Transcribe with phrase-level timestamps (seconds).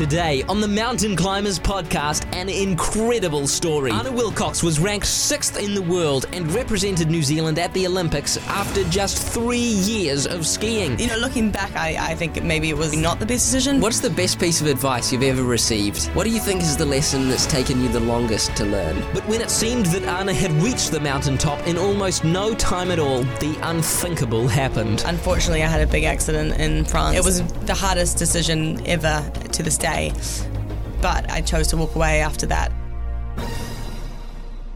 [0.00, 3.90] Today on the Mountain Climbers podcast, an incredible story.
[3.90, 8.38] Anna Willcox was ranked sixth in the world and represented New Zealand at the Olympics
[8.48, 10.98] after just three years of skiing.
[10.98, 13.78] You know, looking back, I, I think maybe it was not the best decision.
[13.78, 16.06] What's the best piece of advice you've ever received?
[16.14, 19.04] What do you think is the lesson that's taken you the longest to learn?
[19.12, 22.98] But when it seemed that Anna had reached the mountaintop in almost no time at
[22.98, 25.04] all, the unthinkable happened.
[25.06, 27.18] Unfortunately, I had a big accident in France.
[27.18, 30.12] It was the hardest decision ever to this day,
[31.00, 32.72] but I chose to walk away after that.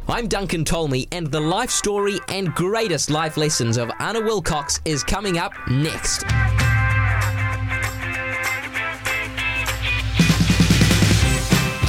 [0.06, 5.02] I'm Duncan Tolmie, and the life story and greatest life lessons of Anna Willcox is
[5.02, 6.24] coming up next.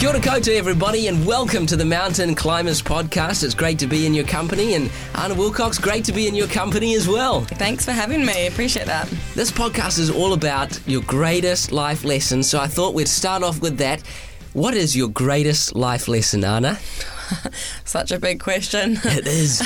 [0.05, 3.43] Kia ora koutou, everybody, and welcome to the Mountain Climbers Podcast.
[3.43, 6.45] It's great to be in your company, and Anna Willcox, great to be in your
[6.45, 7.41] company as well.
[7.41, 8.45] Thanks for having me.
[8.45, 9.11] Appreciate that.
[9.33, 13.63] This podcast is all about your greatest life lesson, so I thought we'd start off
[13.63, 14.03] with that.
[14.53, 16.77] What is your greatest life lesson, Anna?
[17.83, 18.99] Such a big question.
[19.05, 19.63] It is.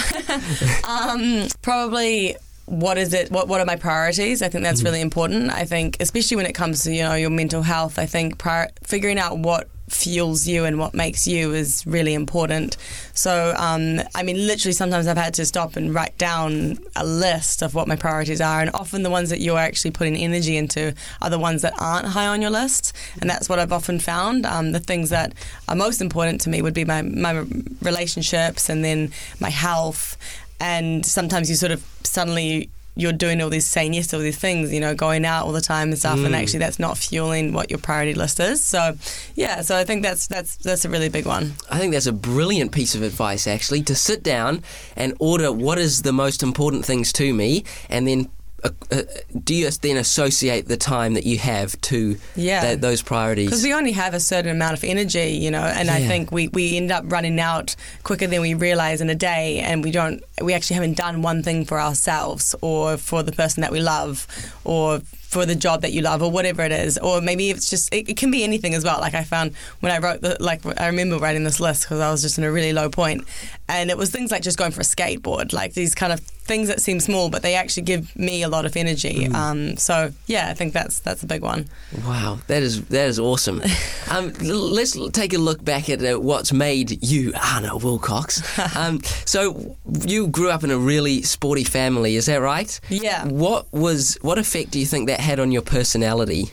[0.87, 5.49] um, probably what is it what what are my priorities i think that's really important
[5.49, 8.69] i think especially when it comes to you know your mental health i think prior,
[8.83, 12.77] figuring out what fuels you and what makes you is really important.
[13.13, 17.61] So um, i mean literally sometimes i've had to stop and write down a list
[17.61, 20.93] of what my priorities are and often the ones that you're actually putting energy into
[21.21, 24.45] are the ones that aren't high on your list and that's what i've often found.
[24.45, 25.33] Um, the things that
[25.67, 27.45] are most important to me would be my, my
[27.81, 30.17] relationships and then my health
[30.59, 34.37] and sometimes you sort of suddenly you're doing all these saying yes to all these
[34.37, 36.25] things, you know, going out all the time and stuff, mm.
[36.25, 38.63] and actually that's not fueling what your priority list is.
[38.63, 38.97] So,
[39.35, 41.53] yeah, so I think that's that's that's a really big one.
[41.69, 44.63] I think that's a brilliant piece of advice, actually, to sit down
[44.95, 48.29] and order what is the most important things to me, and then
[48.63, 49.01] uh, uh,
[49.43, 52.61] do you then associate the time that you have to yeah.
[52.61, 53.47] th- those priorities?
[53.47, 55.95] Because we only have a certain amount of energy, you know, and yeah.
[55.95, 59.59] I think we, we end up running out quicker than we realize in a day,
[59.59, 63.61] and we don't we actually haven't done one thing for ourselves or for the person
[63.61, 64.27] that we love
[64.63, 67.93] or for the job that you love or whatever it is or maybe it's just
[67.93, 68.99] it, it can be anything as well.
[68.99, 72.11] Like i found when i wrote the like i remember writing this list because i
[72.11, 73.23] was just in a really low point
[73.67, 76.67] and it was things like just going for a skateboard like these kind of things
[76.67, 79.27] that seem small but they actually give me a lot of energy.
[79.27, 79.35] Mm.
[79.35, 81.67] um, so yeah i think that's that's a big one.
[82.05, 83.61] Wow that is that is awesome.
[84.11, 88.41] Um, let's take a look back at uh, what's made you anna willcox.
[88.79, 92.79] Um, so you grew up in a really sporty family is that right?
[92.89, 93.27] Yeah.
[93.27, 96.51] What was what effect do you think that had on your personality?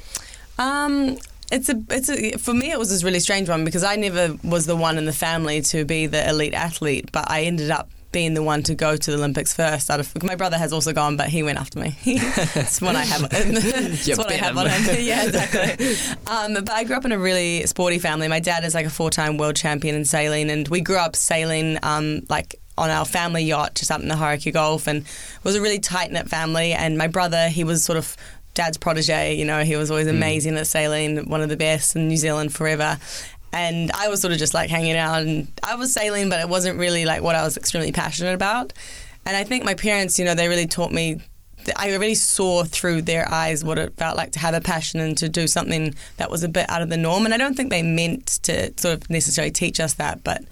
[0.58, 1.18] Um,
[1.52, 4.36] it's a it's a for me it was this really strange one because I never
[4.42, 7.88] was the one in the family to be the elite athlete, but I ended up
[8.16, 9.90] being the one to go to the Olympics first.
[9.90, 11.94] Out of my brother has also gone, but he went after me.
[12.54, 13.28] That's what I have.
[13.28, 14.96] That's what I have on him.
[15.00, 15.96] yeah, exactly.
[16.26, 18.26] Um, but I grew up in a really sporty family.
[18.26, 21.78] My dad is like a four-time world champion in sailing, and we grew up sailing
[21.82, 25.54] um, like on our family yacht just up in the Hauraki Gulf, and it was
[25.54, 26.72] a really tight knit family.
[26.72, 28.16] And my brother, he was sort of
[28.56, 29.34] dad's protege.
[29.34, 30.16] You know, he was always hmm.
[30.16, 30.60] amazing mm.
[30.60, 32.98] at sailing, one of the best in New Zealand forever.
[33.52, 36.48] And I was sort of just like hanging out, and I was sailing, but it
[36.48, 38.72] wasn't really like what I was extremely passionate about.
[39.24, 41.20] And I think my parents, you know, they really taught me.
[41.76, 45.18] I really saw through their eyes what it felt like to have a passion and
[45.18, 47.24] to do something that was a bit out of the norm.
[47.24, 50.44] And I don't think they meant to sort of necessarily teach us that, but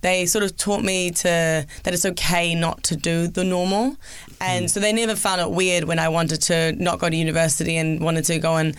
[0.00, 3.96] they sort of taught me to that it's okay not to do the normal.
[4.40, 4.70] And mm.
[4.70, 8.00] so they never found it weird when I wanted to not go to university and
[8.00, 8.76] wanted to go and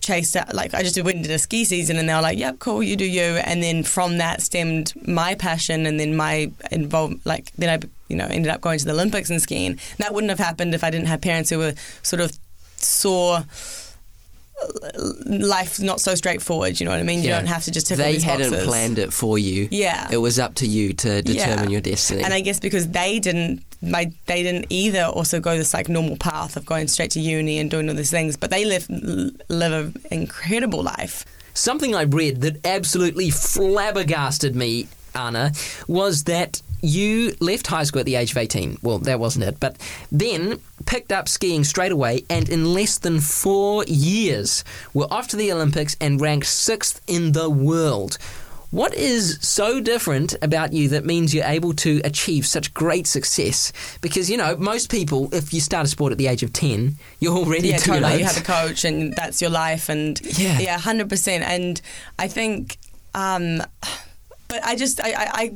[0.00, 2.58] chase that like I just went into a ski season and they were like yep
[2.58, 3.22] cool you do you.
[3.22, 8.16] And then from that stemmed my passion and then my involved like then I you
[8.16, 9.72] know ended up going to the Olympics and skiing.
[9.72, 12.38] And that wouldn't have happened if I didn't have parents who were sort of
[12.76, 13.42] saw
[15.26, 16.78] life's not so straightforward.
[16.80, 17.22] You know what I mean?
[17.22, 18.66] You don't have to just tick They all hadn't boxes.
[18.66, 19.68] planned it for you.
[19.70, 21.72] Yeah, it was up to you to determine yeah.
[21.72, 22.22] your destiny.
[22.22, 26.16] And I guess because they didn't, my they didn't either also go this like normal
[26.16, 28.88] path of going straight to uni and doing all these things, but they live
[29.48, 31.24] live an incredible life.
[31.54, 35.52] Something I read that absolutely flabbergasted me, Anna,
[35.86, 38.78] was that you left high school at the age of 18.
[38.82, 39.60] Well, that wasn't it.
[39.60, 39.76] But
[40.10, 45.36] then picked up skiing straight away and in less than four years were off to
[45.36, 48.18] the Olympics and ranked sixth in the world.
[48.70, 53.70] What is so different about you that means you're able to achieve such great success?
[54.00, 56.96] Because, you know, most people, if you start a sport at the age of 10,
[57.20, 58.12] you're already yeah, too totally.
[58.12, 58.20] late.
[58.20, 59.90] You have a coach and that's your life.
[59.90, 61.42] And yeah, yeah 100%.
[61.42, 61.80] And
[62.18, 62.78] I think.
[63.14, 63.62] Um,
[64.52, 65.52] but I just I, I,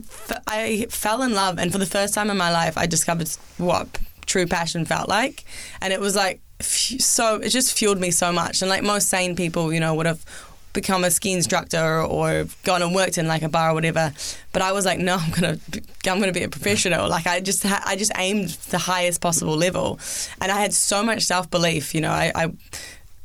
[0.46, 3.28] I fell in love, and for the first time in my life, I discovered
[3.58, 3.86] what
[4.24, 5.44] true passion felt like,
[5.82, 8.62] and it was like so it just fueled me so much.
[8.62, 10.24] And like most sane people, you know, would have
[10.72, 14.14] become a ski instructor or gone and worked in like a bar or whatever.
[14.54, 15.58] But I was like, no, I'm gonna
[16.06, 17.06] I'm gonna be a professional.
[17.10, 20.00] Like I just ha- I just aimed the highest possible level,
[20.40, 21.94] and I had so much self belief.
[21.94, 22.52] You know, I, I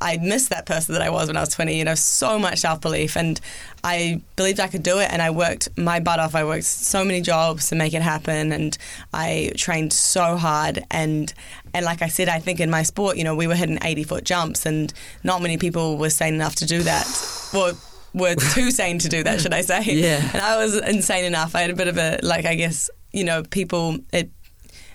[0.02, 1.78] I missed that person that I was when I was 20.
[1.78, 3.40] You know, so much self belief, and
[3.84, 5.10] I believed I could do it.
[5.12, 6.34] And I worked my butt off.
[6.34, 8.76] I worked so many jobs to make it happen, and
[9.14, 10.84] I trained so hard.
[10.90, 11.32] And
[11.72, 14.04] and like I said, I think in my sport, you know, we were hitting 80
[14.04, 17.06] foot jumps, and not many people were sane enough to do that.
[17.52, 17.78] Well.
[18.14, 19.84] Were too sane to do that, should I say?
[19.84, 20.20] Yeah.
[20.34, 21.54] And I was insane enough.
[21.54, 24.00] I had a bit of a like, I guess, you know, people.
[24.12, 24.30] It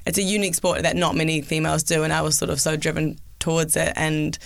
[0.05, 2.77] it's a unique sport that not many females do, and I was sort of so
[2.77, 3.91] driven towards it.
[3.95, 4.37] And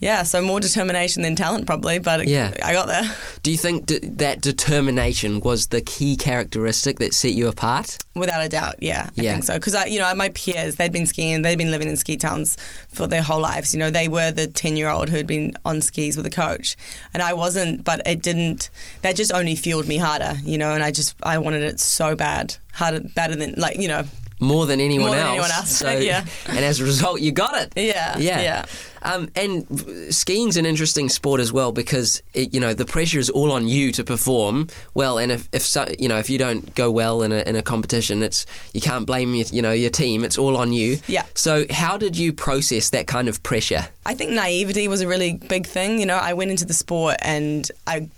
[0.00, 2.52] yeah, so more determination than talent, probably, but Yeah.
[2.62, 3.08] I got there
[3.42, 7.98] Do you think d- that determination was the key characteristic that set you apart?
[8.16, 8.74] without a doubt.
[8.80, 9.32] Yeah, I Yeah.
[9.32, 9.54] think so.
[9.54, 12.56] Because I, you know, my peers, they'd been skiing, they'd been living in ski towns
[12.92, 13.72] for their whole lives.
[13.72, 16.76] You know, they were the ten-year-old who'd been on skis with a coach,
[17.14, 17.84] and I wasn't.
[17.84, 18.68] But it didn't.
[19.02, 20.34] That just only fueled me harder.
[20.44, 23.88] You know, and I just I wanted it so bad, harder, better than like you
[23.88, 24.04] know.
[24.40, 25.30] More than anyone More than else.
[25.32, 26.24] anyone else, So, yeah.
[26.48, 27.72] And as a result, you got it.
[27.76, 28.40] Yeah, Yeah.
[28.40, 28.64] yeah.
[29.02, 29.66] Um, and
[30.14, 33.66] skiing's an interesting sport as well because it, you know the pressure is all on
[33.66, 37.22] you to perform well, and if, if so, you know if you don't go well
[37.22, 38.44] in a, in a competition, it's
[38.74, 40.22] you can't blame your, you know your team.
[40.22, 40.98] It's all on you.
[41.06, 41.24] Yeah.
[41.34, 43.88] So how did you process that kind of pressure?
[44.04, 45.98] I think naivety was a really big thing.
[45.98, 48.10] You know, I went into the sport and I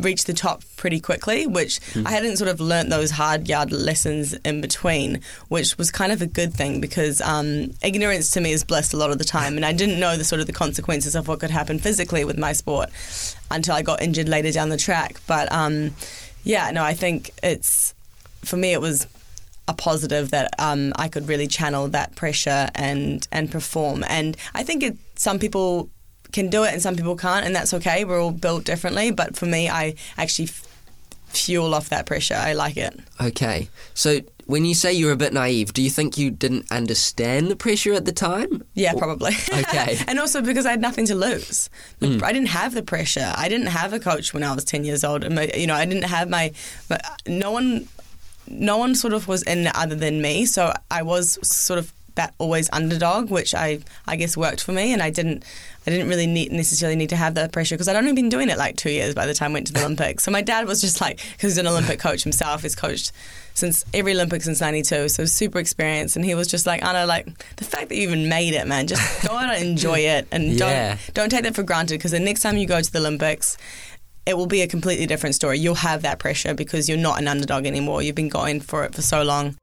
[0.00, 4.34] reached the top pretty quickly, which I hadn't sort of learnt those hard yard lessons
[4.34, 8.64] in between, which was kind of a good thing because um, ignorance to me is
[8.64, 11.14] bliss a lot of the time, and I didn't know the sort of the consequences
[11.14, 12.90] of what could happen physically with my sport
[13.50, 15.20] until I got injured later down the track.
[15.26, 15.94] But um,
[16.44, 17.94] yeah, no, I think it's
[18.42, 19.06] for me it was
[19.68, 24.04] a positive that um, I could really channel that pressure and and perform.
[24.08, 25.88] And I think it, some people
[26.32, 28.04] can do it and some people can't, and that's okay.
[28.04, 29.10] We're all built differently.
[29.10, 30.66] But for me, I actually f-
[31.28, 32.34] fuel off that pressure.
[32.34, 32.98] I like it.
[33.20, 33.68] Okay.
[33.94, 37.56] So when you say you're a bit naive, do you think you didn't understand the
[37.56, 38.64] pressure at the time?
[38.74, 39.32] Yeah, probably.
[39.52, 39.98] Okay.
[40.08, 41.70] and also because I had nothing to lose.
[42.00, 42.22] Mm.
[42.22, 43.32] I didn't have the pressure.
[43.36, 45.24] I didn't have a coach when I was 10 years old.
[45.24, 46.52] And my- You know, I didn't have my,
[46.90, 47.88] my no one
[48.48, 50.44] no one sort of was in it other than me.
[50.46, 54.92] So I was sort of that always underdog, which I I guess worked for me,
[54.92, 55.44] and I didn't
[55.86, 58.48] I didn't really need, necessarily need to have that pressure because I'd only been doing
[58.50, 60.24] it like two years by the time I went to the Olympics.
[60.24, 63.10] So my dad was just like because he's an Olympic coach himself, he's coached
[63.54, 67.26] since every Olympics since '92, so super experienced, and he was just like Anna, like
[67.56, 70.52] the fact that you even made it, man, just go out and enjoy it, and
[70.52, 70.96] Yeah.
[71.14, 73.56] don't don't take that for granted because the next time you go to the Olympics
[74.24, 75.58] it will be a completely different story.
[75.58, 78.02] You'll have that pressure because you're not an underdog anymore.
[78.02, 79.56] You've been going for it for so long.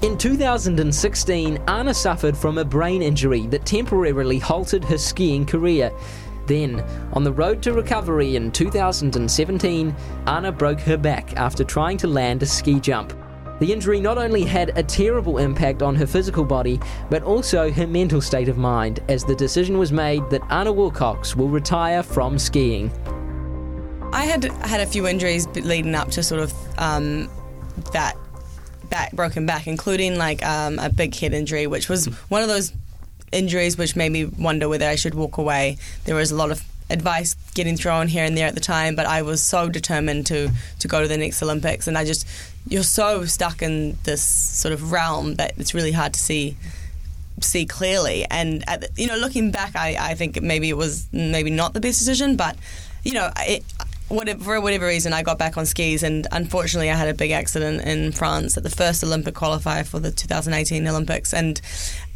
[0.00, 5.90] In 2016, Anna suffered from a brain injury that temporarily halted her skiing career.
[6.46, 6.84] Then,
[7.14, 9.96] on the road to recovery in 2017,
[10.28, 13.12] Anna broke her back after trying to land a ski jump.
[13.58, 16.78] The injury not only had a terrible impact on her physical body,
[17.10, 21.34] but also her mental state of mind, as the decision was made that Anna Willcox
[21.34, 22.92] will retire from skiing.
[24.12, 27.28] I had had a few injuries leading up to sort of um,
[27.92, 28.16] that
[28.90, 32.72] back broken back, including like um, a big head injury, which was one of those
[33.32, 35.76] injuries which made me wonder whether I should walk away.
[36.04, 39.06] There was a lot of advice getting thrown here and there at the time, but
[39.06, 42.26] I was so determined to to go to the next Olympics, and I just
[42.66, 46.56] you're so stuck in this sort of realm that it's really hard to see
[47.40, 48.24] see clearly.
[48.30, 51.80] And the, you know, looking back, I, I think maybe it was maybe not the
[51.80, 52.56] best decision, but
[53.04, 53.64] you know, it,
[54.08, 57.30] whatever, for whatever reason, I got back on skis, and unfortunately, I had a big
[57.30, 61.60] accident in France at the first Olympic qualifier for the 2018 Olympics, and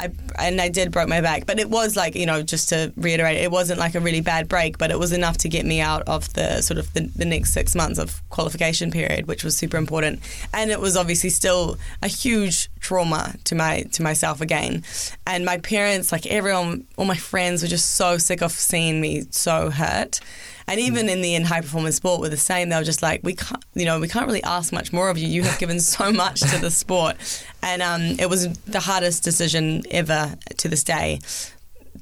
[0.02, 2.92] I and I did broke my back, but it was like you know, just to
[2.96, 5.80] reiterate, it wasn't like a really bad break, but it was enough to get me
[5.80, 9.56] out of the sort of the, the next six months of qualification period, which was
[9.56, 10.20] super important,
[10.52, 14.82] and it was obviously still a huge trauma to my to myself again,
[15.26, 19.22] and my parents, like everyone, all my friends were just so sick of seeing me
[19.30, 20.20] so hurt.
[20.68, 20.84] And mm.
[20.84, 22.68] even in the in high performance sport were the same.
[22.68, 25.18] They were just like, we can't, you know, we can't really ask much more of
[25.18, 25.26] you.
[25.28, 27.16] You have given so much to the sport,
[27.62, 31.20] and um, it was the hardest decision ever to this day.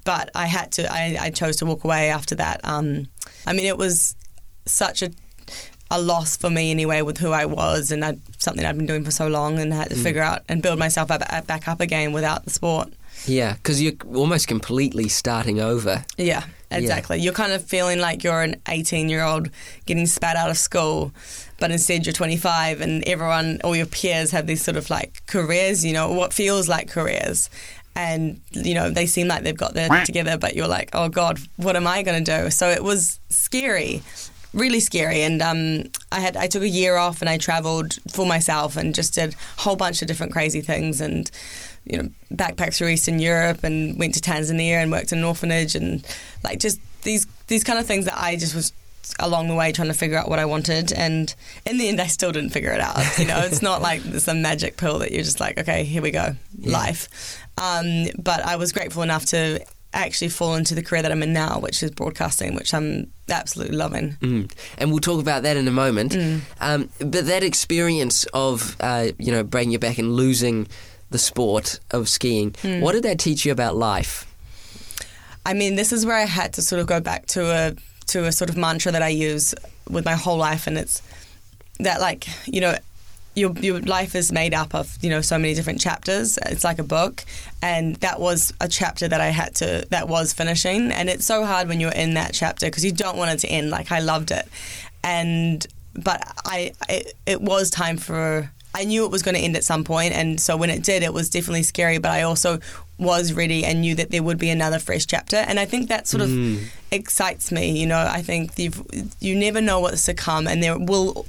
[0.04, 0.90] But I had to.
[0.90, 2.60] I, I chose to walk away after that.
[2.64, 3.08] Um,
[3.46, 4.14] I mean, it was
[4.66, 5.10] such a
[5.90, 9.04] a loss for me anyway with who I was and I'd, something I'd been doing
[9.04, 12.12] for so long and had to figure out and build myself up, back up again
[12.12, 12.92] without the sport.
[13.26, 16.04] Yeah, because you're almost completely starting over.
[16.16, 17.18] Yeah, exactly.
[17.18, 19.50] You're kind of feeling like you're an 18 year old
[19.84, 21.12] getting spat out of school,
[21.60, 25.84] but instead you're 25 and everyone, all your peers have these sort of like careers,
[25.84, 27.48] you know, what feels like careers.
[27.96, 31.38] and you know they seem like they've got their together, but you're like, oh god,
[31.56, 32.50] what am I going to do?
[32.50, 34.02] So it was scary,
[34.54, 35.22] really scary.
[35.22, 38.94] And um, I had I took a year off and I travelled for myself and
[38.94, 41.30] just did a whole bunch of different crazy things and
[41.84, 45.74] you know backpacked through Eastern Europe and went to Tanzania and worked in an orphanage
[45.74, 46.04] and
[46.44, 48.72] like just these these kind of things that I just was
[49.18, 51.34] along the way trying to figure out what I wanted and
[51.66, 54.40] in the end I still didn't figure it out you know it's not like some
[54.42, 56.72] magic pill that you're just like okay here we go Yeah.
[56.72, 61.22] life um, but I was grateful enough to actually fall into the career that I'm
[61.22, 64.50] in now which is broadcasting which I'm absolutely loving Mm.
[64.78, 66.12] And we'll talk about that in a moment.
[66.12, 66.40] Mm.
[66.60, 70.66] Um, but that experience of, uh, you know, breaking your back and losing
[71.10, 72.80] the sport of skiing, Mm.
[72.80, 74.26] what did that teach you about life?
[75.46, 77.74] I mean, this is where I had to sort of go back to a
[78.10, 79.54] to a sort of mantra that I use
[79.88, 81.02] with my whole life, and it's
[81.78, 82.76] that like you know.
[83.36, 86.36] Your, your life is made up of you know so many different chapters.
[86.46, 87.24] It's like a book,
[87.62, 91.46] and that was a chapter that I had to that was finishing, and it's so
[91.46, 93.70] hard when you're in that chapter because you don't want it to end.
[93.70, 94.48] Like I loved it,
[95.04, 95.64] and
[95.94, 99.64] but I it, it was time for I knew it was going to end at
[99.64, 101.98] some point, and so when it did, it was definitely scary.
[101.98, 102.60] But I also
[102.98, 106.06] was ready and knew that there would be another fresh chapter, and I think that
[106.06, 106.30] sort of
[106.92, 107.78] excites me.
[107.80, 108.80] You know, I think you've
[109.20, 111.26] you never know what's to come, and there will.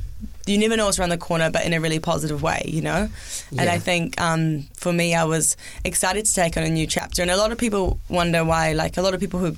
[0.47, 3.09] You never know what's around the corner, but in a really positive way, you know.
[3.51, 5.55] And I think um, for me, I was
[5.85, 7.21] excited to take on a new chapter.
[7.21, 9.55] And a lot of people wonder why, like a lot of people who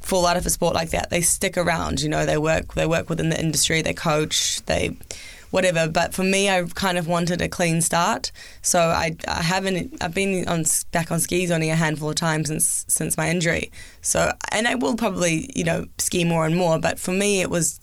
[0.00, 2.02] fall out of a sport like that, they stick around.
[2.02, 4.96] You know, they work they work within the industry, they coach, they
[5.54, 5.88] whatever.
[5.88, 9.96] But for me, I kind of wanted a clean start, so I, I haven't.
[10.02, 13.70] I've been on back on skis only a handful of times since since my injury.
[14.02, 16.80] So and I will probably you know ski more and more.
[16.80, 17.80] But for me, it was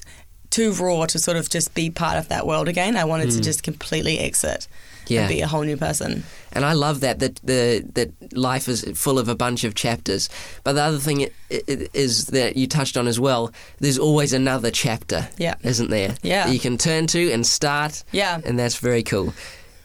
[0.49, 2.97] too raw to sort of just be part of that world again.
[2.97, 3.43] I wanted to mm.
[3.43, 4.67] just completely exit
[5.11, 5.21] Yeah.
[5.21, 6.23] and be a whole new person.
[6.53, 10.29] And I love that that the that life is full of a bunch of chapters.
[10.63, 13.51] But the other thing is that you touched on as well.
[13.79, 15.55] There's always another chapter, Yeah.
[15.63, 16.15] isn't there?
[16.21, 16.45] Yeah.
[16.47, 18.03] that you can turn to and start.
[18.11, 18.39] Yeah.
[18.45, 19.33] and that's very cool.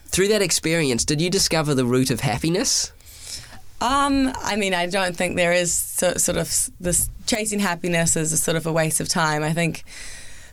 [0.09, 2.91] Through that experience, did you discover the root of happiness?
[3.79, 8.31] Um, I mean, I don't think there is so, sort of this chasing happiness is
[8.33, 9.43] a sort of a waste of time.
[9.43, 9.83] I think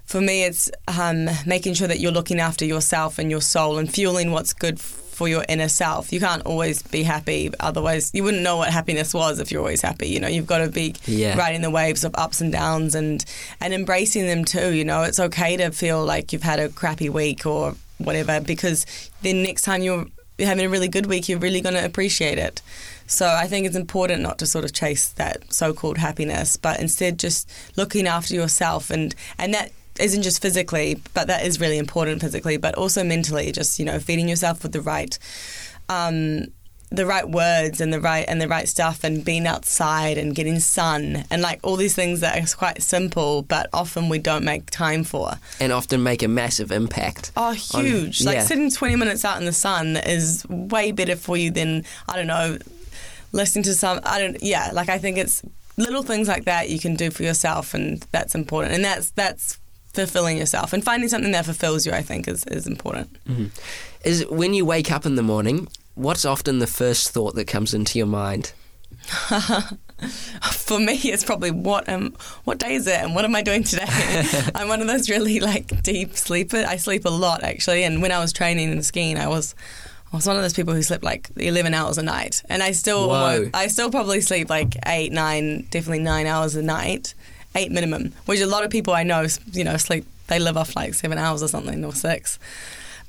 [0.07, 3.93] for me, it's um, making sure that you're looking after yourself and your soul and
[3.93, 6.13] fueling what's good for your inner self.
[6.13, 9.81] You can't always be happy, otherwise you wouldn't know what happiness was if you're always
[9.81, 10.09] happy.
[10.09, 11.37] You know, you've got to be Yeah.
[11.39, 13.25] riding the waves of ups and downs and
[13.61, 14.73] and embracing them too.
[14.75, 18.87] You know, it's okay to feel like you've had a crappy week or whatever because
[19.23, 20.07] then next time you're
[20.41, 22.61] having a really good week, you're really going to appreciate it.
[23.07, 27.21] So I think it's important not to sort of chase that so-called happiness, but instead
[27.21, 32.21] just looking after yourself and and that isn't just physically, but that is really important
[32.21, 33.53] physically, but also mentally.
[33.53, 35.19] Just you know, feeding yourself with the right.
[35.89, 36.47] Um,
[36.91, 40.61] the right words and the right and the right stuff and being outside and getting
[40.61, 44.71] sun and like all these things that are quite simple but often we don't make
[44.71, 45.33] time for.
[45.61, 47.33] And often make a massive impact.
[47.37, 48.23] Oh, on- huge!
[48.25, 48.43] like yeah.
[48.45, 52.27] sitting twenty minutes out in the sun is way better for you than I don't
[52.27, 52.59] know,
[53.33, 54.01] listening to some.
[54.05, 54.43] I don't.
[54.43, 55.43] Yeah, like I think it's
[55.77, 58.75] little things like that you can do for yourself, and that's important.
[58.75, 59.59] And that's that's
[59.95, 61.93] fulfilling yourself and finding something that fulfills you.
[61.93, 63.17] I think is is important.
[64.05, 67.73] Is when you wake up in the morning, what's often the first thought that comes
[67.75, 68.53] into your mind?
[70.53, 73.65] for me, it's probably what um what day is it and what am I doing
[73.65, 73.85] today?
[74.55, 76.65] I'm one of those really like deep sleeper.
[76.67, 79.55] I sleep a lot actually, and when I was training and skiing, I was.
[80.13, 82.71] I was one of those people who slept like 11 hours a night, and I
[82.71, 83.51] still, Whoa.
[83.53, 87.15] I still probably sleep like eight, nine, definitely nine hours a night,
[87.55, 88.13] eight minimum.
[88.27, 90.07] Which a lot of people I know, you know, sleep.
[90.27, 92.39] They live off like seven hours or something, or six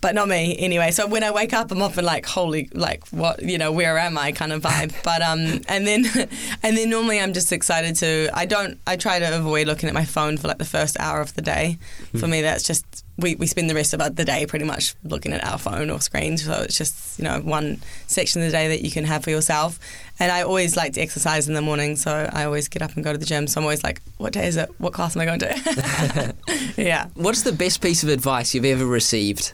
[0.02, 0.92] but not me anyway.
[0.92, 4.18] So when I wake up, I'm often like, holy, like what, you know, where am
[4.18, 4.94] I kind of vibe.
[5.04, 6.06] But um, and then
[6.64, 8.30] and then normally I'm just excited to.
[8.34, 8.80] I don't.
[8.88, 11.42] I try to avoid looking at my phone for like the first hour of the
[11.42, 11.78] day.
[12.20, 15.32] For me, that's just we, we spend the rest of the day pretty much looking
[15.32, 16.44] at our phone or screens.
[16.44, 19.30] So it's just you know one section of the day that you can have for
[19.30, 19.80] yourself.
[20.20, 23.04] And I always like to exercise in the morning, so I always get up and
[23.04, 23.48] go to the gym.
[23.48, 24.70] So I'm always like, what day is it?
[24.80, 26.36] What class am I going to?
[26.78, 27.08] yeah.
[27.16, 29.54] What's the best piece of advice you've ever received?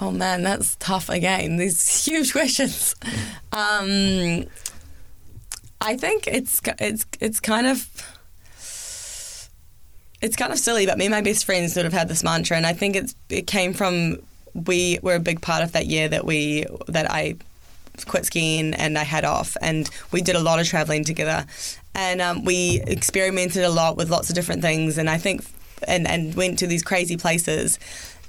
[0.00, 1.58] Oh man, that's tough again.
[1.58, 2.96] These huge questions.
[3.52, 4.46] Um,
[5.80, 7.88] I think it's it's it's kind of
[10.22, 12.56] it's kind of silly, but me and my best friends sort of had this mantra,
[12.56, 14.18] and I think it's it came from
[14.54, 17.36] we were a big part of that year that we that I
[18.06, 21.44] quit skiing and I had off, and we did a lot of traveling together,
[21.94, 25.44] and um, we experimented a lot with lots of different things, and I think
[25.88, 27.80] and and went to these crazy places,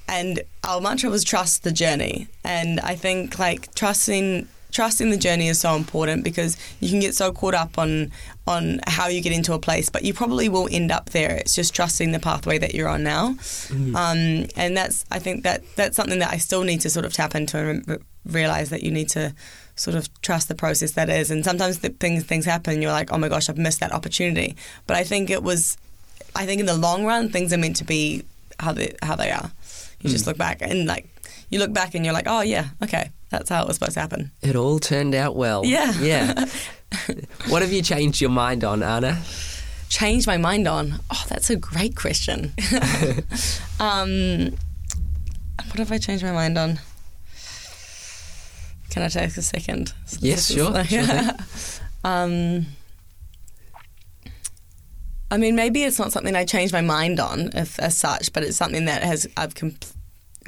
[0.07, 5.47] and our mantra was trust the journey, and I think like trusting trusting the journey
[5.47, 8.11] is so important because you can get so caught up on
[8.45, 11.31] on how you get into a place, but you probably will end up there.
[11.31, 13.35] It's just trusting the pathway that you're on now,
[13.71, 17.13] um, and that's I think that that's something that I still need to sort of
[17.13, 19.33] tap into and re- realize that you need to
[19.75, 21.31] sort of trust the process that is.
[21.31, 24.55] And sometimes things things happen, you're like, oh my gosh, I've missed that opportunity.
[24.87, 25.77] But I think it was,
[26.35, 28.23] I think in the long run, things are meant to be
[28.59, 29.51] how they how they are.
[30.01, 31.07] You just look back and like
[31.49, 34.01] you look back and you're like, oh yeah, okay, that's how it was supposed to
[34.01, 34.31] happen.
[34.41, 35.65] It all turned out well.
[35.65, 35.93] Yeah.
[35.99, 36.45] Yeah.
[37.47, 39.21] what have you changed your mind on, Anna?
[39.89, 40.99] Changed my mind on?
[41.11, 42.53] Oh, that's a great question.
[43.79, 44.55] um,
[45.67, 46.79] what have I changed my mind on?
[48.89, 49.93] Can I take a second?
[50.19, 51.03] Yes, sure, sure
[52.03, 52.67] um,
[55.31, 58.43] I mean, maybe it's not something I changed my mind on if, as such, but
[58.43, 59.85] it's something that has I've comp-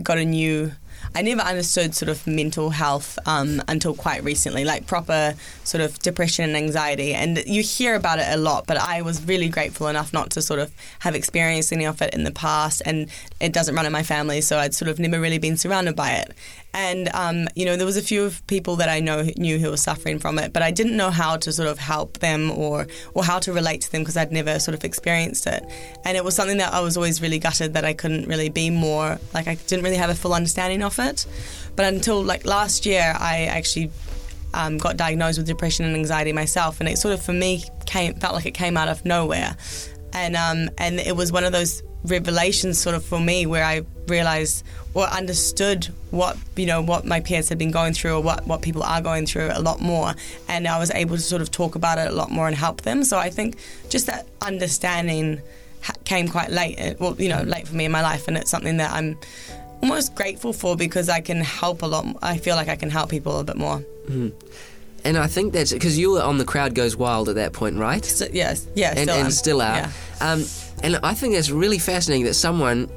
[0.03, 0.73] got a new.
[1.13, 5.97] I never understood sort of mental health um, until quite recently, like proper sort of
[5.99, 7.13] depression and anxiety.
[7.13, 10.41] And you hear about it a lot, but I was really grateful enough not to
[10.41, 12.81] sort of have experienced any of it in the past.
[12.85, 13.09] And
[13.39, 16.11] it doesn't run in my family, so I'd sort of never really been surrounded by
[16.11, 16.33] it.
[16.75, 19.69] And um, you know, there was a few of people that I know knew who
[19.69, 22.87] were suffering from it, but I didn't know how to sort of help them or
[23.13, 25.63] or how to relate to them because I'd never sort of experienced it.
[26.03, 28.69] And it was something that I was always really gutted that I couldn't really be
[28.69, 31.25] more like I didn't really have a full understanding of it.
[31.75, 33.91] But until like last year, I actually
[34.53, 38.13] um, got diagnosed with depression and anxiety myself, and it sort of for me came
[38.15, 39.57] felt like it came out of nowhere,
[40.13, 43.81] and um, and it was one of those revelations sort of for me where I
[44.07, 44.63] realized
[44.93, 48.61] or understood what you know what my peers had been going through or what what
[48.61, 50.13] people are going through a lot more.
[50.47, 52.81] And I was able to sort of talk about it a lot more and help
[52.81, 53.03] them.
[53.03, 53.57] So I think
[53.89, 55.41] just that understanding
[56.03, 58.77] came quite late well you know late for me in my life and it's something
[58.77, 59.17] that I'm
[59.81, 63.09] almost grateful for because I can help a lot I feel like I can help
[63.09, 63.83] people a bit more
[65.03, 67.77] And I think that's because you were on the crowd goes wild at that point,
[67.77, 68.03] right?
[68.03, 69.77] so, yes yeah and, still and still are.
[69.77, 69.91] yeah.
[70.21, 70.45] Um,
[70.83, 72.89] and I think that's really fascinating that someone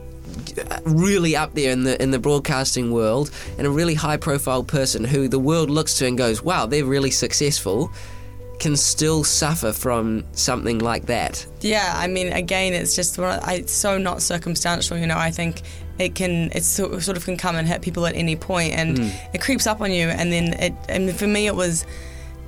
[0.84, 5.04] really up there in the in the broadcasting world and a really high profile person
[5.04, 7.90] who the world looks to and goes, "Wow, they're really successful."
[8.58, 11.46] Can still suffer from something like that.
[11.60, 14.98] Yeah, I mean, again, it's just I- it's so not circumstantial.
[14.98, 15.62] You know, I think
[15.98, 18.98] it can it sort sort of can come and hit people at any point, and
[18.98, 19.08] hmm.
[19.34, 20.08] it creeps up on you.
[20.08, 21.86] And then it, and for me, it was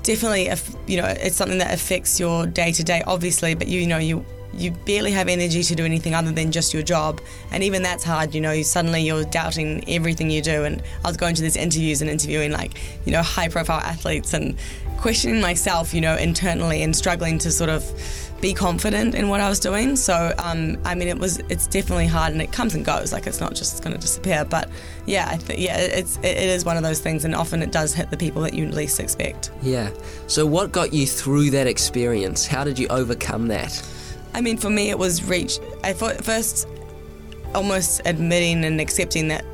[0.03, 3.55] definitely a you know it's something that affects your day to day, obviously.
[3.55, 4.25] But you, you know you.
[4.53, 7.21] You barely have energy to do anything other than just your job,
[7.53, 8.35] and even that's hard.
[8.35, 10.65] You know, you suddenly you're doubting everything you do.
[10.65, 12.73] And I was going to these interviews and interviewing like,
[13.05, 14.59] you know, high-profile athletes, and
[14.99, 17.85] questioning myself, you know, internally and struggling to sort of
[18.41, 19.97] be confident in what I was doing.
[19.97, 23.13] So, um, I mean, it was it's definitely hard, and it comes and goes.
[23.13, 24.45] Like it's not just going to disappear.
[24.45, 24.69] But
[25.07, 27.73] yeah, I th- yeah, it's it, it is one of those things, and often it
[27.73, 29.51] does hit the people that you least expect.
[29.63, 29.91] Yeah.
[30.27, 32.47] So, what got you through that experience?
[32.47, 33.83] How did you overcome that?
[34.33, 35.59] I mean, for me, it was reach.
[35.83, 36.69] I thought first,
[37.55, 39.45] almost admitting and accepting that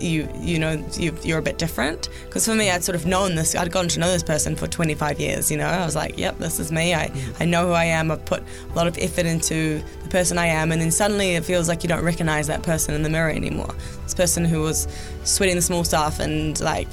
[0.00, 2.08] you you know you, you're a bit different.
[2.24, 3.54] Because for me, I'd sort of known this.
[3.54, 5.50] I'd gotten to know this person for 25 years.
[5.50, 6.94] You know, I was like, yep, this is me.
[6.94, 8.10] I I know who I am.
[8.10, 11.44] I've put a lot of effort into the person I am, and then suddenly it
[11.44, 13.74] feels like you don't recognize that person in the mirror anymore.
[14.04, 14.88] This person who was
[15.24, 16.88] sweating the small stuff and like,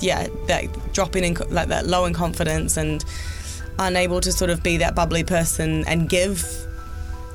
[0.00, 3.04] yeah, that dropping in like that low in confidence and
[3.78, 6.65] unable to sort of be that bubbly person and give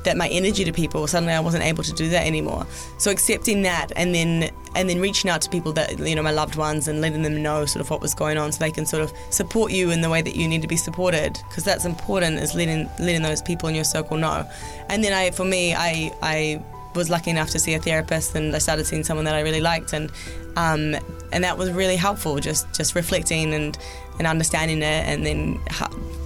[0.04, 2.66] that my energy to people suddenly I wasn't able to do that anymore.
[2.98, 6.30] So accepting that and then and then reaching out to people that you know my
[6.30, 8.86] loved ones and letting them know sort of what was going on so they can
[8.86, 11.38] sort of support you in the way that you need to be supported.
[11.48, 14.48] Because that's important is letting letting those people in your circle know.
[14.88, 16.62] And then I for me I I
[16.94, 19.60] was lucky enough to see a therapist and I started seeing someone that I really
[19.60, 20.10] liked and
[20.56, 20.96] um,
[21.32, 23.78] and that was really helpful just just reflecting and
[24.18, 25.60] and understanding it and then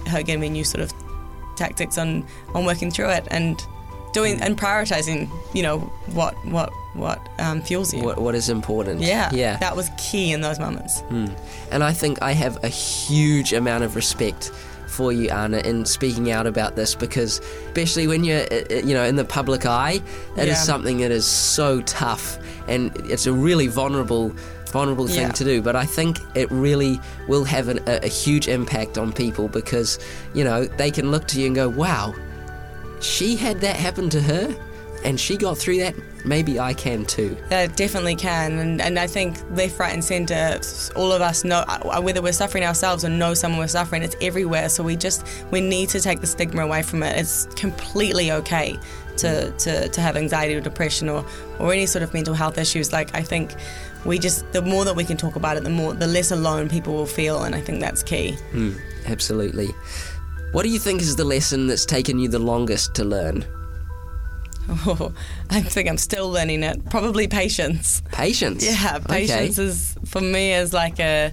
[0.07, 0.93] her, giving me new sort of
[1.57, 3.61] tactics on on working through it and
[4.13, 5.79] doing and prioritizing you know
[6.13, 9.01] what what what um, fuels you What, what is important?
[9.01, 9.57] yeah Yeah.
[9.57, 11.01] that was key in those moments
[11.71, 14.51] And I think I have a huge amount of respect
[14.87, 18.93] for you, Anna, in speaking out about this because, especially when you're, uh, uh, you
[18.95, 19.99] know, in the public eye,
[20.37, 20.63] it is Yeah.
[20.71, 24.31] something that is so tough and it's a really vulnerable,
[24.71, 25.31] vulnerable thing Yeah.
[25.31, 25.61] to do.
[25.61, 29.99] But I think it really will have an, a, a huge impact on people because,
[30.33, 32.13] you know, they can look to you and go, "Wow,
[32.99, 34.55] she had that happen to her."
[35.03, 35.93] and she got through that,
[36.25, 37.37] maybe I can too.
[37.51, 40.59] Yeah, definitely can, and and I think left, right, and centre,
[40.95, 44.01] all of us know uh, whether we're suffering ourselves or know someone we're suffering.
[44.01, 47.15] It's everywhere, so we just we need to take the stigma away from it.
[47.17, 48.79] It's completely okay
[49.17, 51.25] to to, to have anxiety or depression or
[51.59, 52.91] or any sort of mental health issues.
[52.91, 53.55] Like I think
[54.05, 56.69] we just the more that we can talk about it, the more the less alone
[56.69, 58.37] people will feel, and I think that's key.
[58.51, 59.69] Mm, absolutely.
[60.53, 63.45] What do you think is the lesson that's taken you the longest to learn?
[64.69, 65.13] Oh,
[65.49, 66.89] I think I'm still learning it.
[66.89, 68.01] Probably patience.
[68.11, 68.65] Patience.
[68.65, 69.67] Yeah, patience okay.
[69.67, 71.31] is for me is like a,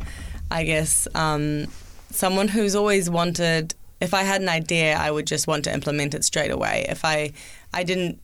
[0.51, 1.66] I guess, um,
[2.11, 3.75] someone who's always wanted.
[4.01, 6.85] If I had an idea, I would just want to implement it straight away.
[6.88, 7.33] If I,
[7.75, 8.21] I didn't.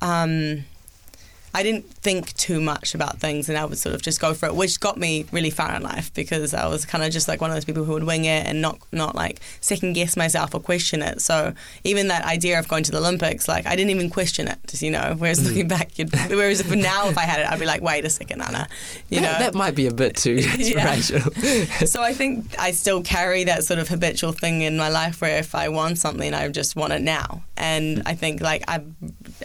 [0.00, 0.64] Um,
[1.54, 4.46] I didn't think too much about things and I would sort of just go for
[4.46, 7.40] it, which got me really far in life because I was kind of just like
[7.40, 10.52] one of those people who would wing it and not not like second guess myself
[10.52, 11.20] or question it.
[11.20, 14.58] So even that idea of going to the Olympics, like I didn't even question it,
[14.66, 15.14] just, you know.
[15.16, 15.46] Whereas mm.
[15.46, 15.92] looking back,
[16.28, 18.66] whereas if now if I had it, I'd be like, wait a second, Anna,
[19.08, 19.32] you know.
[19.38, 21.30] That, might be a bit too inspirational.
[21.86, 25.38] so I think I still carry that sort of habitual thing in my life where
[25.38, 27.44] if I want something, I just want it now.
[27.56, 28.84] And I think like I've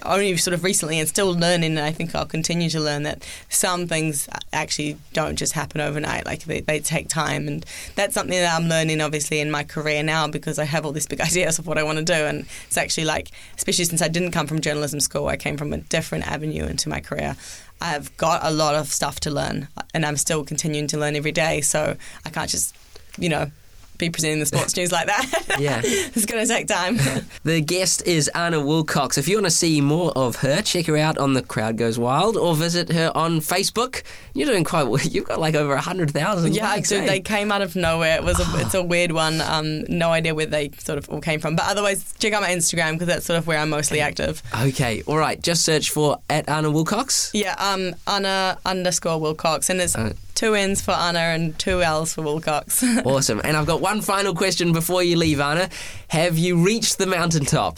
[0.04, 3.28] only sort of recently and still learning, and I think I'll continue to learn that
[3.50, 6.26] some things actually don't just happen overnight.
[6.26, 10.02] Like they, they take time, and that's something that I'm learning obviously in my career
[10.02, 12.46] now because I have all these big ideas of what I want to do, and
[12.68, 15.78] it's actually like, especially since I didn't come from journalism school, I came from a
[15.78, 17.36] different avenue into my career.
[17.82, 21.34] I've got a lot of stuff to learn, and I'm still continuing to learn every
[21.34, 21.60] day.
[21.60, 22.74] So I can't just,
[23.18, 23.52] you know,
[24.00, 25.46] be presenting the sports news like that.
[25.60, 25.82] Yeah.
[25.84, 26.98] it's going to take time.
[27.44, 29.18] the guest is Anna Willcox.
[29.18, 32.00] If you want to see more of her, check her out on The Crowd Goes
[32.00, 34.04] Wild or visit her on Facebook.
[34.34, 35.02] You're doing quite well.
[35.02, 37.08] You've got like over 100,000 Yeah, likes, dude, eh?
[37.08, 38.16] they came out of nowhere.
[38.16, 39.42] It was a, it's a weird one.
[39.42, 41.58] Um, no idea where they sort of all came from.
[41.58, 44.42] But otherwise, check out my Instagram because that's sort of where I'm mostly active.
[44.62, 45.42] Okay, all right.
[45.42, 47.32] Just search for at Anna Willcox.
[47.34, 49.70] Yeah, um, Anna underscore Willcox.
[49.70, 49.96] And it's...
[49.96, 53.06] Uh, two N's for Anna and two L's for Willcox.
[53.06, 53.42] awesome.
[53.44, 55.70] And I've got one final question before you leave, Anna.
[56.08, 57.78] Have you reached the mountaintop?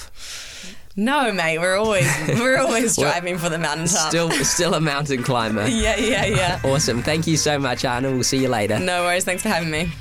[0.96, 1.58] No, mate.
[1.58, 4.10] We're always we're always driving for the mountaintop.
[4.10, 5.68] Still, still a mountain climber.
[5.68, 6.62] yeah, yeah, yeah.
[6.64, 7.02] Awesome.
[7.02, 8.12] Thank you so much, Anna.
[8.12, 8.78] We'll see you later.
[8.78, 9.26] No worries.
[9.26, 9.92] Thanks for having me.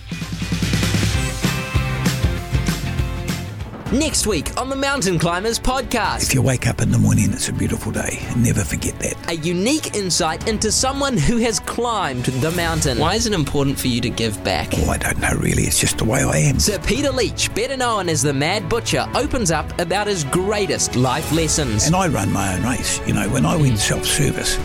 [3.92, 6.22] Next week on the Mountain Climbers podcast.
[6.22, 8.24] If you wake up in the morning, it's a beautiful day.
[8.36, 9.28] Never forget that.
[9.28, 12.98] A unique insight into someone who has climbed the mountain.
[12.98, 14.68] Why is it important for you to give back?
[14.74, 15.64] Oh, I don't know really.
[15.64, 16.60] It's just the way I am.
[16.60, 21.32] Sir Peter Leitch, better known as the Mad Butcher, opens up about his greatest life
[21.32, 21.88] lessons.
[21.88, 23.04] And I run my own race.
[23.08, 23.76] You know, when I went hmm.
[23.78, 24.56] self service,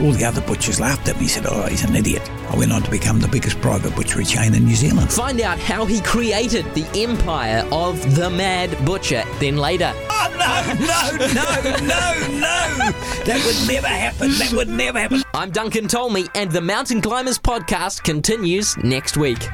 [0.00, 2.22] all the other butchers laughed at me, He said, Oh, he's an idiot.
[2.48, 5.10] I went on to become the biggest private butchery chain in New Zealand.
[5.12, 9.24] Find out how he created the empire of the Mad Butcher.
[9.40, 9.92] Then later.
[10.10, 12.92] Oh, no, no, no, no, no.
[13.24, 14.30] That would never happen.
[14.38, 15.22] That would never happen.
[15.34, 19.48] I'm Duncan Tolmie, and the Mountain Climbers podcast continues next week.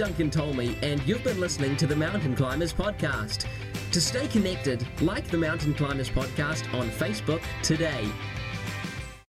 [0.00, 3.44] Duncan Tolmie, and you've been listening to the Mountain Climbers Podcast.
[3.92, 8.08] To stay connected, like the Mountain Climbers Podcast on Facebook today.